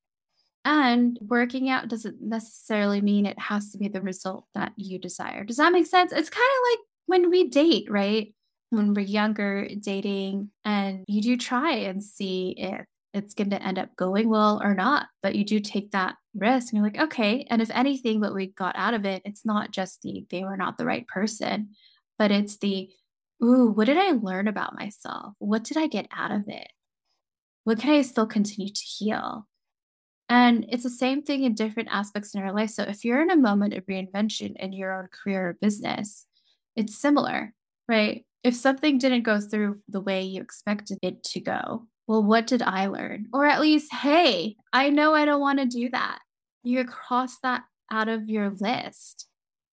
And 0.64 1.18
working 1.20 1.70
out 1.70 1.88
doesn't 1.88 2.22
necessarily 2.22 3.00
mean 3.00 3.26
it 3.26 3.38
has 3.38 3.72
to 3.72 3.78
be 3.78 3.88
the 3.88 4.00
result 4.00 4.46
that 4.54 4.72
you 4.76 4.98
desire. 4.98 5.44
Does 5.44 5.56
that 5.56 5.72
make 5.72 5.86
sense? 5.86 6.12
It's 6.12 6.30
kind 6.30 6.42
of 6.42 6.70
like 6.70 6.78
when 7.06 7.30
we 7.30 7.48
date, 7.48 7.90
right? 7.90 8.32
When 8.70 8.94
we're 8.94 9.00
younger, 9.00 9.68
dating, 9.80 10.50
and 10.64 11.04
you 11.08 11.20
do 11.20 11.36
try 11.36 11.72
and 11.72 12.02
see 12.02 12.54
if 12.56 12.86
it's 13.14 13.34
going 13.34 13.50
to 13.50 13.62
end 13.62 13.78
up 13.78 13.94
going 13.96 14.28
well 14.28 14.60
or 14.62 14.74
not. 14.74 15.06
But 15.22 15.34
you 15.34 15.44
do 15.44 15.60
take 15.60 15.90
that 15.92 16.16
risk 16.34 16.72
and 16.72 16.78
you're 16.78 16.86
like, 16.86 17.10
okay. 17.10 17.46
And 17.50 17.60
if 17.60 17.70
anything, 17.70 18.20
what 18.20 18.34
we 18.34 18.48
got 18.48 18.74
out 18.76 18.94
of 18.94 19.04
it, 19.04 19.22
it's 19.24 19.44
not 19.44 19.70
just 19.70 20.02
the 20.02 20.26
they 20.30 20.44
were 20.44 20.56
not 20.56 20.78
the 20.78 20.86
right 20.86 21.06
person, 21.06 21.70
but 22.18 22.30
it's 22.30 22.56
the, 22.58 22.90
ooh, 23.42 23.66
what 23.66 23.86
did 23.86 23.98
I 23.98 24.12
learn 24.12 24.48
about 24.48 24.74
myself? 24.74 25.34
What 25.38 25.64
did 25.64 25.76
I 25.76 25.86
get 25.86 26.08
out 26.14 26.30
of 26.30 26.44
it? 26.48 26.68
What 27.64 27.78
can 27.78 27.90
I 27.90 28.02
still 28.02 28.26
continue 28.26 28.72
to 28.72 28.82
heal? 28.82 29.46
And 30.28 30.64
it's 30.70 30.84
the 30.84 30.90
same 30.90 31.22
thing 31.22 31.44
in 31.44 31.54
different 31.54 31.90
aspects 31.92 32.34
in 32.34 32.42
our 32.42 32.54
life. 32.54 32.70
So 32.70 32.84
if 32.84 33.04
you're 33.04 33.20
in 33.20 33.30
a 33.30 33.36
moment 33.36 33.74
of 33.74 33.84
reinvention 33.84 34.56
in 34.56 34.72
your 34.72 34.98
own 34.98 35.08
career 35.12 35.50
or 35.50 35.58
business, 35.60 36.26
it's 36.74 36.96
similar, 36.96 37.52
right? 37.86 38.24
If 38.42 38.56
something 38.56 38.98
didn't 38.98 39.24
go 39.24 39.40
through 39.40 39.80
the 39.88 40.00
way 40.00 40.22
you 40.22 40.40
expected 40.40 40.98
it 41.02 41.22
to 41.24 41.40
go, 41.40 41.86
well, 42.12 42.22
what 42.22 42.46
did 42.46 42.60
I 42.60 42.88
learn? 42.88 43.28
Or 43.32 43.46
at 43.46 43.62
least, 43.62 43.90
hey, 43.90 44.56
I 44.70 44.90
know 44.90 45.14
I 45.14 45.24
don't 45.24 45.40
want 45.40 45.60
to 45.60 45.64
do 45.64 45.88
that. 45.92 46.18
You 46.62 46.84
cross 46.84 47.38
that 47.42 47.62
out 47.90 48.08
of 48.08 48.28
your 48.28 48.50
list, 48.50 49.28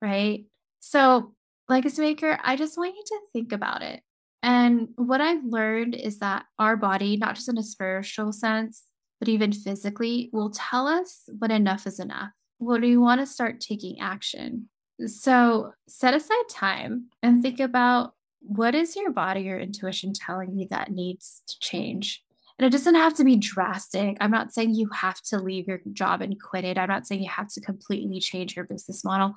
right? 0.00 0.46
So 0.80 1.34
Legacy 1.68 2.00
Maker, 2.00 2.38
I 2.42 2.56
just 2.56 2.78
want 2.78 2.94
you 2.96 3.02
to 3.04 3.20
think 3.34 3.52
about 3.52 3.82
it. 3.82 4.00
And 4.42 4.88
what 4.96 5.20
I've 5.20 5.44
learned 5.44 5.94
is 5.94 6.20
that 6.20 6.46
our 6.58 6.74
body, 6.74 7.18
not 7.18 7.34
just 7.34 7.50
in 7.50 7.58
a 7.58 7.62
spiritual 7.62 8.32
sense, 8.32 8.84
but 9.20 9.28
even 9.28 9.52
physically, 9.52 10.30
will 10.32 10.48
tell 10.48 10.86
us 10.86 11.28
when 11.38 11.50
enough 11.50 11.86
is 11.86 12.00
enough. 12.00 12.30
When 12.56 12.80
we 12.80 12.96
want 12.96 13.20
to 13.20 13.26
start 13.26 13.60
taking 13.60 14.00
action. 14.00 14.70
So 15.04 15.72
set 15.86 16.14
aside 16.14 16.48
time 16.48 17.10
and 17.22 17.42
think 17.42 17.60
about 17.60 18.14
what 18.42 18.74
is 18.74 18.96
your 18.96 19.10
body 19.10 19.50
or 19.50 19.58
intuition 19.58 20.12
telling 20.12 20.56
you 20.56 20.66
that 20.70 20.90
needs 20.90 21.42
to 21.48 21.58
change? 21.60 22.22
And 22.58 22.66
it 22.66 22.70
doesn't 22.70 22.94
have 22.94 23.14
to 23.14 23.24
be 23.24 23.36
drastic. 23.36 24.16
I'm 24.20 24.30
not 24.30 24.52
saying 24.52 24.74
you 24.74 24.88
have 24.94 25.20
to 25.22 25.38
leave 25.38 25.66
your 25.66 25.80
job 25.92 26.20
and 26.20 26.40
quit 26.40 26.64
it. 26.64 26.78
I'm 26.78 26.88
not 26.88 27.06
saying 27.06 27.22
you 27.22 27.30
have 27.30 27.48
to 27.54 27.60
completely 27.60 28.20
change 28.20 28.54
your 28.54 28.66
business 28.66 29.04
model, 29.04 29.34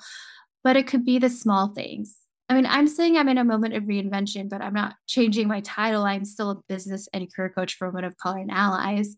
but 0.63 0.75
it 0.75 0.87
could 0.87 1.05
be 1.05 1.17
the 1.19 1.29
small 1.29 1.69
things. 1.73 2.17
I 2.47 2.53
mean, 2.53 2.65
I'm 2.67 2.87
saying 2.87 3.17
I'm 3.17 3.29
in 3.29 3.39
a 3.39 3.43
moment 3.43 3.73
of 3.73 3.83
reinvention, 3.83 4.49
but 4.49 4.61
I'm 4.61 4.73
not 4.73 4.95
changing 5.07 5.47
my 5.47 5.61
title. 5.61 6.03
I'm 6.03 6.25
still 6.25 6.51
a 6.51 6.61
business 6.67 7.07
and 7.11 7.33
career 7.33 7.49
coach 7.49 7.73
for 7.73 7.89
Women 7.89 8.03
of 8.03 8.17
Color 8.17 8.39
and 8.39 8.51
Allies. 8.51 9.15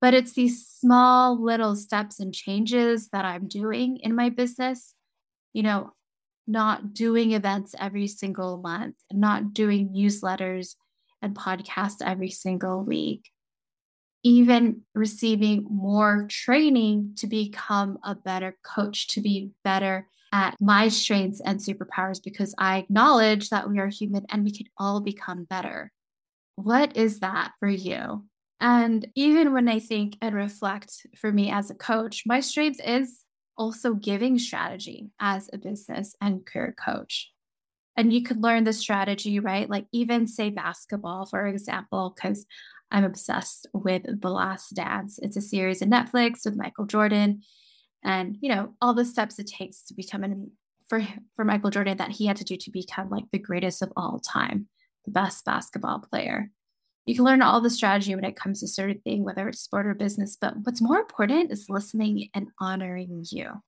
But 0.00 0.14
it's 0.14 0.32
these 0.32 0.66
small 0.66 1.42
little 1.42 1.76
steps 1.76 2.20
and 2.20 2.34
changes 2.34 3.08
that 3.08 3.24
I'm 3.24 3.48
doing 3.48 3.98
in 3.98 4.14
my 4.14 4.30
business. 4.30 4.94
You 5.52 5.62
know, 5.62 5.92
not 6.46 6.92
doing 6.92 7.32
events 7.32 7.74
every 7.78 8.06
single 8.06 8.58
month, 8.58 8.96
not 9.12 9.54
doing 9.54 9.88
newsletters 9.88 10.74
and 11.22 11.34
podcasts 11.34 12.02
every 12.04 12.30
single 12.30 12.82
week, 12.82 13.30
even 14.22 14.82
receiving 14.94 15.66
more 15.70 16.26
training 16.28 17.14
to 17.16 17.26
become 17.26 17.98
a 18.04 18.14
better 18.14 18.56
coach, 18.62 19.08
to 19.08 19.20
be 19.20 19.50
better 19.64 20.06
at 20.32 20.56
my 20.60 20.88
strengths 20.88 21.40
and 21.40 21.60
superpowers, 21.60 22.20
because 22.22 22.54
I 22.58 22.78
acknowledge 22.78 23.50
that 23.50 23.68
we 23.68 23.78
are 23.78 23.88
human 23.88 24.26
and 24.30 24.44
we 24.44 24.50
can 24.50 24.66
all 24.78 25.00
become 25.00 25.44
better. 25.44 25.92
What 26.56 26.96
is 26.96 27.20
that 27.20 27.52
for 27.60 27.68
you? 27.68 28.26
And 28.60 29.06
even 29.14 29.52
when 29.52 29.68
I 29.68 29.78
think 29.78 30.16
and 30.20 30.34
reflect 30.34 31.06
for 31.16 31.30
me 31.32 31.50
as 31.50 31.70
a 31.70 31.74
coach, 31.74 32.22
my 32.26 32.40
strength 32.40 32.80
is 32.84 33.23
also 33.56 33.94
giving 33.94 34.38
strategy 34.38 35.10
as 35.20 35.48
a 35.52 35.58
business 35.58 36.14
and 36.20 36.44
career 36.46 36.74
coach. 36.78 37.30
And 37.96 38.12
you 38.12 38.22
could 38.22 38.42
learn 38.42 38.64
the 38.64 38.72
strategy, 38.72 39.38
right? 39.38 39.70
Like, 39.70 39.86
even 39.92 40.26
say 40.26 40.50
basketball, 40.50 41.26
for 41.26 41.46
example, 41.46 42.14
because 42.14 42.44
I'm 42.90 43.04
obsessed 43.04 43.66
with 43.72 44.02
The 44.20 44.30
Last 44.30 44.74
Dance. 44.74 45.18
It's 45.22 45.36
a 45.36 45.40
series 45.40 45.80
in 45.80 45.90
Netflix 45.90 46.44
with 46.44 46.56
Michael 46.56 46.86
Jordan. 46.86 47.42
And, 48.02 48.36
you 48.40 48.48
know, 48.48 48.74
all 48.80 48.94
the 48.94 49.04
steps 49.04 49.38
it 49.38 49.46
takes 49.46 49.82
to 49.86 49.94
become 49.94 50.24
an, 50.24 50.50
for, 50.88 51.06
for 51.34 51.44
Michael 51.44 51.70
Jordan 51.70 51.96
that 51.98 52.10
he 52.10 52.26
had 52.26 52.36
to 52.38 52.44
do 52.44 52.56
to 52.56 52.70
become 52.70 53.10
like 53.10 53.24
the 53.32 53.38
greatest 53.38 53.80
of 53.80 53.92
all 53.96 54.18
time, 54.18 54.68
the 55.04 55.12
best 55.12 55.44
basketball 55.44 56.00
player. 56.00 56.50
You 57.06 57.14
can 57.14 57.24
learn 57.24 57.42
all 57.42 57.60
the 57.60 57.70
strategy 57.70 58.14
when 58.14 58.24
it 58.24 58.36
comes 58.36 58.60
to 58.60 58.68
certain 58.68 59.00
thing, 59.00 59.24
whether 59.24 59.48
it's 59.48 59.60
sport 59.60 59.86
or 59.86 59.94
business. 59.94 60.36
But 60.40 60.54
what's 60.62 60.80
more 60.80 60.98
important 60.98 61.52
is 61.52 61.68
listening 61.68 62.30
and 62.34 62.48
honoring 62.58 63.24
you. 63.30 63.62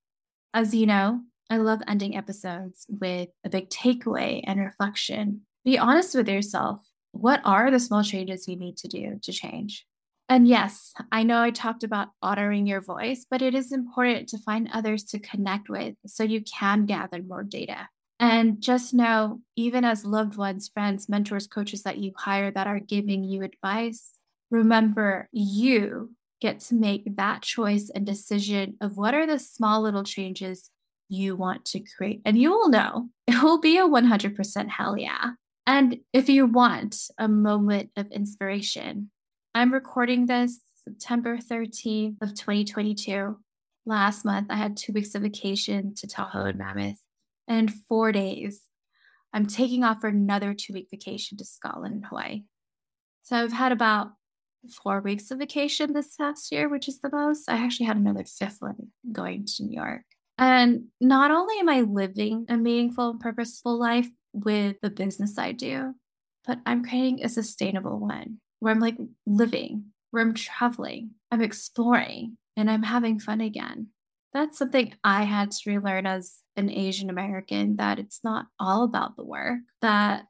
As 0.54 0.74
you 0.74 0.86
know, 0.86 1.20
I 1.50 1.58
love 1.58 1.80
ending 1.86 2.16
episodes 2.16 2.86
with 2.88 3.28
a 3.44 3.50
big 3.50 3.68
takeaway 3.68 4.42
and 4.44 4.58
reflection. 4.58 5.42
Be 5.64 5.78
honest 5.78 6.14
with 6.14 6.28
yourself. 6.28 6.80
What 7.12 7.40
are 7.44 7.70
the 7.70 7.78
small 7.80 8.02
changes 8.02 8.48
you 8.48 8.56
need 8.56 8.76
to 8.78 8.88
do 8.88 9.18
to 9.22 9.32
change? 9.32 9.86
And 10.28 10.48
yes, 10.48 10.92
I 11.12 11.22
know 11.22 11.40
I 11.40 11.50
talked 11.50 11.84
about 11.84 12.08
honoring 12.20 12.66
your 12.66 12.80
voice, 12.80 13.26
but 13.30 13.42
it 13.42 13.54
is 13.54 13.70
important 13.70 14.28
to 14.30 14.38
find 14.38 14.68
others 14.72 15.04
to 15.04 15.20
connect 15.20 15.68
with 15.68 15.94
so 16.06 16.24
you 16.24 16.42
can 16.42 16.84
gather 16.84 17.22
more 17.22 17.44
data. 17.44 17.88
And 18.18 18.62
just 18.62 18.94
know, 18.94 19.40
even 19.56 19.84
as 19.84 20.06
loved 20.06 20.36
ones, 20.36 20.70
friends, 20.72 21.08
mentors, 21.08 21.46
coaches 21.46 21.82
that 21.82 21.98
you 21.98 22.12
hire 22.16 22.50
that 22.50 22.66
are 22.66 22.80
giving 22.80 23.24
you 23.24 23.42
advice, 23.42 24.12
remember 24.50 25.28
you 25.32 26.14
get 26.40 26.60
to 26.60 26.74
make 26.74 27.16
that 27.16 27.42
choice 27.42 27.90
and 27.94 28.06
decision 28.06 28.76
of 28.80 28.96
what 28.96 29.14
are 29.14 29.26
the 29.26 29.38
small 29.38 29.82
little 29.82 30.04
changes 30.04 30.70
you 31.08 31.36
want 31.36 31.64
to 31.66 31.80
create. 31.80 32.22
And 32.24 32.38
you 32.38 32.50
will 32.50 32.68
know 32.68 33.08
it 33.26 33.42
will 33.42 33.60
be 33.60 33.76
a 33.78 33.86
100% 33.86 34.68
hell 34.68 34.96
yeah. 34.96 35.32
And 35.66 35.98
if 36.12 36.28
you 36.28 36.46
want 36.46 36.96
a 37.18 37.28
moment 37.28 37.90
of 37.96 38.10
inspiration, 38.12 39.10
I'm 39.54 39.72
recording 39.72 40.26
this 40.26 40.60
September 40.84 41.38
13th 41.38 42.22
of 42.22 42.34
2022. 42.34 43.36
Last 43.84 44.24
month, 44.24 44.46
I 44.50 44.56
had 44.56 44.76
two 44.76 44.92
weeks 44.92 45.14
of 45.14 45.22
vacation 45.22 45.94
to 45.96 46.06
Tahoe 46.06 46.46
and 46.46 46.58
Mammoth 46.58 47.00
and 47.48 47.72
four 47.72 48.12
days. 48.12 48.62
I'm 49.32 49.46
taking 49.46 49.84
off 49.84 50.00
for 50.00 50.08
another 50.08 50.54
two 50.54 50.72
week 50.72 50.88
vacation 50.90 51.36
to 51.38 51.44
Scotland 51.44 51.94
and 51.94 52.06
Hawaii. 52.06 52.44
So 53.22 53.36
I've 53.36 53.52
had 53.52 53.72
about 53.72 54.12
four 54.70 55.00
weeks 55.00 55.30
of 55.30 55.38
vacation 55.38 55.92
this 55.92 56.16
past 56.16 56.50
year, 56.50 56.68
which 56.68 56.88
is 56.88 57.00
the 57.00 57.10
most. 57.10 57.48
I 57.48 57.56
actually 57.56 57.86
had 57.86 57.96
another 57.96 58.24
fifth 58.24 58.58
one 58.60 58.92
going 59.12 59.46
to 59.46 59.64
New 59.64 59.76
York. 59.76 60.02
And 60.38 60.86
not 61.00 61.30
only 61.30 61.58
am 61.58 61.68
I 61.68 61.80
living 61.82 62.46
a 62.48 62.56
meaningful 62.56 63.10
and 63.10 63.20
purposeful 63.20 63.78
life 63.78 64.08
with 64.32 64.76
the 64.82 64.90
business 64.90 65.38
I 65.38 65.52
do, 65.52 65.94
but 66.46 66.58
I'm 66.66 66.84
creating 66.84 67.24
a 67.24 67.28
sustainable 67.28 67.98
one 67.98 68.38
where 68.60 68.72
I'm 68.72 68.80
like 68.80 68.96
living, 69.26 69.86
where 70.10 70.22
I'm 70.22 70.34
traveling, 70.34 71.10
I'm 71.30 71.42
exploring, 71.42 72.36
and 72.56 72.70
I'm 72.70 72.82
having 72.82 73.18
fun 73.18 73.40
again 73.40 73.88
that's 74.36 74.58
something 74.58 74.92
I 75.02 75.22
had 75.22 75.50
to 75.50 75.70
relearn 75.70 76.06
as 76.06 76.40
an 76.56 76.70
Asian 76.70 77.08
American 77.10 77.76
that 77.76 77.98
it's 77.98 78.20
not 78.22 78.46
all 78.60 78.84
about 78.84 79.16
the 79.16 79.24
work, 79.24 79.60
that 79.80 80.26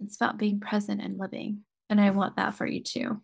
it's 0.00 0.16
about 0.16 0.38
being 0.38 0.60
present 0.60 1.02
and 1.02 1.18
living. 1.18 1.60
And 1.88 2.00
I 2.00 2.10
want 2.10 2.36
that 2.36 2.54
for 2.54 2.66
you 2.66 2.82
too. 2.82 3.20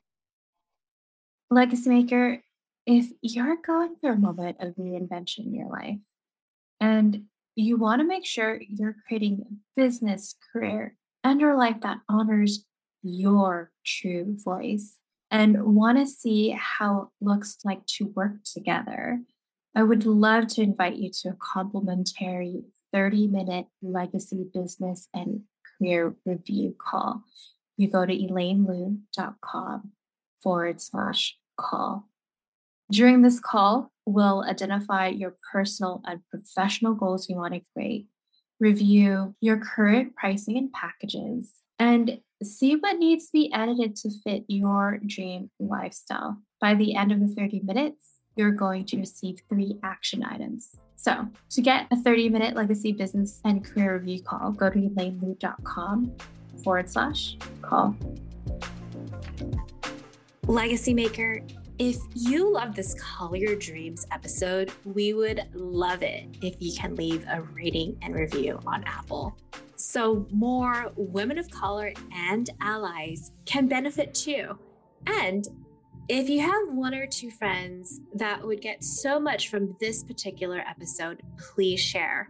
Legacy 1.50 1.88
Maker, 1.88 2.42
if 2.86 3.10
you're 3.22 3.56
going 3.56 3.96
through 3.96 4.12
a 4.12 4.16
moment 4.16 4.58
of 4.60 4.74
reinvention 4.74 5.46
in 5.46 5.54
your 5.54 5.68
life 5.68 5.98
and 6.80 7.22
you 7.54 7.76
want 7.76 8.00
to 8.00 8.06
make 8.06 8.26
sure 8.26 8.60
you're 8.68 8.96
creating 9.06 9.44
a 9.48 9.80
business, 9.80 10.34
career, 10.52 10.96
and 11.24 11.40
your 11.40 11.56
life 11.56 11.80
that 11.80 11.98
honors 12.08 12.64
your 13.02 13.70
true 13.84 14.36
voice 14.44 14.98
and 15.30 15.74
want 15.74 15.98
to 15.98 16.06
see 16.06 16.50
how 16.50 17.02
it 17.02 17.24
looks 17.24 17.58
like 17.64 17.86
to 17.86 18.06
work 18.14 18.44
together 18.44 19.20
I 19.76 19.82
would 19.82 20.06
love 20.06 20.46
to 20.48 20.62
invite 20.62 20.96
you 20.96 21.10
to 21.20 21.28
a 21.28 21.36
complimentary 21.38 22.62
30 22.94 23.26
minute 23.26 23.66
legacy 23.82 24.46
business 24.54 25.06
and 25.12 25.42
career 25.78 26.16
review 26.24 26.74
call. 26.78 27.24
You 27.76 27.90
go 27.90 28.06
to 28.06 28.12
elainelou.com 28.12 29.92
forward 30.42 30.80
slash 30.80 31.36
call. 31.60 32.08
During 32.90 33.20
this 33.20 33.38
call, 33.38 33.92
we'll 34.06 34.44
identify 34.44 35.08
your 35.08 35.36
personal 35.52 36.00
and 36.06 36.20
professional 36.30 36.94
goals 36.94 37.28
you 37.28 37.36
want 37.36 37.52
to 37.52 37.60
create, 37.74 38.06
review 38.58 39.34
your 39.42 39.58
current 39.58 40.16
pricing 40.16 40.56
and 40.56 40.72
packages, 40.72 41.52
and 41.78 42.20
see 42.42 42.76
what 42.76 42.96
needs 42.96 43.26
to 43.26 43.32
be 43.32 43.52
edited 43.52 43.94
to 43.96 44.10
fit 44.24 44.44
your 44.48 45.00
dream 45.04 45.50
lifestyle. 45.60 46.38
By 46.62 46.72
the 46.72 46.94
end 46.94 47.12
of 47.12 47.20
the 47.20 47.28
30 47.28 47.60
minutes, 47.60 48.20
you're 48.36 48.52
going 48.52 48.84
to 48.86 48.98
receive 48.98 49.40
three 49.48 49.78
action 49.82 50.22
items. 50.22 50.76
So, 50.96 51.26
to 51.50 51.60
get 51.60 51.86
a 51.90 51.96
30 51.96 52.28
minute 52.28 52.54
legacy 52.54 52.92
business 52.92 53.40
and 53.44 53.64
career 53.64 53.94
review 53.94 54.22
call, 54.22 54.52
go 54.52 54.70
to 54.70 54.78
elainelou.com 54.78 56.12
forward 56.62 56.90
slash 56.90 57.36
call. 57.62 57.94
Legacy 60.46 60.94
Maker, 60.94 61.42
if 61.78 61.98
you 62.14 62.52
love 62.52 62.74
this 62.74 62.94
Color 62.94 63.36
Your 63.36 63.56
Dreams 63.56 64.06
episode, 64.10 64.72
we 64.84 65.12
would 65.12 65.42
love 65.52 66.02
it 66.02 66.24
if 66.40 66.54
you 66.58 66.72
can 66.78 66.94
leave 66.94 67.26
a 67.28 67.42
rating 67.42 67.98
and 68.00 68.14
review 68.14 68.58
on 68.66 68.82
Apple. 68.84 69.36
So 69.76 70.26
more 70.30 70.90
women 70.96 71.38
of 71.38 71.50
color 71.50 71.92
and 72.12 72.48
allies 72.60 73.32
can 73.44 73.66
benefit 73.66 74.14
too. 74.14 74.58
And 75.06 75.46
if 76.08 76.28
you 76.28 76.40
have 76.40 76.68
one 76.68 76.94
or 76.94 77.06
two 77.06 77.30
friends 77.30 78.00
that 78.14 78.44
would 78.44 78.60
get 78.60 78.84
so 78.84 79.18
much 79.18 79.48
from 79.48 79.76
this 79.80 80.04
particular 80.04 80.58
episode, 80.58 81.22
please 81.38 81.80
share. 81.80 82.28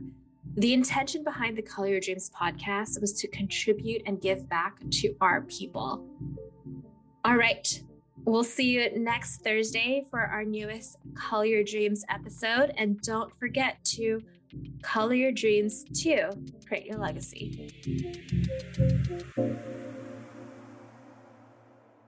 The 0.56 0.72
intention 0.72 1.22
behind 1.22 1.58
the 1.58 1.62
Color 1.62 1.88
Your 1.88 2.00
Dreams 2.00 2.30
podcast 2.30 3.00
was 3.00 3.12
to 3.20 3.28
contribute 3.28 4.02
and 4.06 4.20
give 4.20 4.48
back 4.48 4.78
to 4.90 5.14
our 5.20 5.42
people. 5.42 6.08
All 7.24 7.36
right. 7.36 7.82
We'll 8.24 8.44
see 8.44 8.70
you 8.70 8.98
next 8.98 9.42
Thursday 9.42 10.04
for 10.10 10.20
our 10.20 10.44
newest 10.44 10.96
Color 11.14 11.44
Your 11.44 11.64
Dreams 11.64 12.04
episode. 12.08 12.72
And 12.78 13.00
don't 13.02 13.32
forget 13.38 13.84
to 13.96 14.22
color 14.82 15.14
your 15.14 15.32
dreams 15.32 15.84
to 16.02 16.30
create 16.66 16.86
your 16.86 16.98
legacy. 16.98 17.70